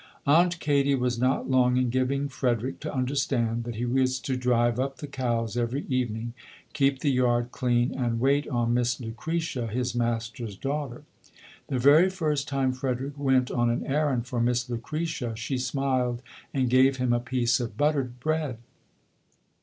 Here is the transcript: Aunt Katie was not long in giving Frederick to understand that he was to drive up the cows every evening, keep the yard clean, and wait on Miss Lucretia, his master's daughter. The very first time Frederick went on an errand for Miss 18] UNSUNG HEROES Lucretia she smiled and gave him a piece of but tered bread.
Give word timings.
Aunt 0.25 0.59
Katie 0.59 0.95
was 0.95 1.19
not 1.19 1.47
long 1.47 1.77
in 1.77 1.91
giving 1.91 2.27
Frederick 2.27 2.79
to 2.79 2.91
understand 2.91 3.65
that 3.65 3.75
he 3.75 3.85
was 3.85 4.17
to 4.21 4.35
drive 4.35 4.79
up 4.79 4.97
the 4.97 5.05
cows 5.05 5.55
every 5.55 5.85
evening, 5.89 6.33
keep 6.73 7.01
the 7.01 7.11
yard 7.11 7.51
clean, 7.51 7.93
and 7.93 8.19
wait 8.19 8.47
on 8.47 8.73
Miss 8.73 8.99
Lucretia, 8.99 9.67
his 9.67 9.93
master's 9.93 10.55
daughter. 10.57 11.03
The 11.67 11.77
very 11.77 12.09
first 12.09 12.47
time 12.47 12.73
Frederick 12.73 13.13
went 13.15 13.51
on 13.51 13.69
an 13.69 13.85
errand 13.85 14.25
for 14.25 14.41
Miss 14.41 14.63
18] 14.63 14.69
UNSUNG 14.69 14.69
HEROES 14.69 14.69
Lucretia 14.83 15.35
she 15.35 15.57
smiled 15.59 16.23
and 16.51 16.67
gave 16.67 16.97
him 16.97 17.13
a 17.13 17.19
piece 17.19 17.59
of 17.59 17.77
but 17.77 17.93
tered 17.93 18.13
bread. 18.19 18.57